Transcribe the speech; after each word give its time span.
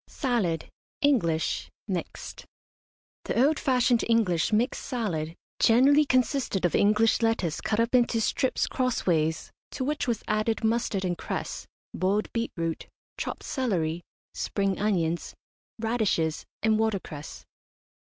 SALAD, 0.07 0.67
ENGLISH, 1.03 1.69
MIXED. 1.87 2.45
The 3.25 3.45
old 3.45 3.59
fashioned 3.59 4.03
English 4.09 4.51
mixed 4.51 4.83
salad 4.83 5.35
generally 5.59 6.05
consisted 6.05 6.65
of 6.65 6.73
English 6.73 7.21
lettuce 7.21 7.61
cut 7.61 7.79
up 7.79 7.93
into 7.93 8.19
strips 8.19 8.65
crossways, 8.65 9.51
to 9.69 9.83
which 9.83 10.07
was 10.07 10.23
added 10.27 10.63
mustard 10.63 11.05
and 11.05 11.19
cress, 11.19 11.67
boiled 11.93 12.33
beetroot, 12.33 12.87
chopped 13.19 13.43
celery, 13.43 14.01
spring 14.33 14.79
onions, 14.79 15.35
radishes, 15.77 16.47
and 16.63 16.79
watercress. 16.79 17.45